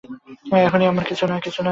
[0.61, 1.27] এখন আমার কিছুই
[1.29, 1.39] নেই।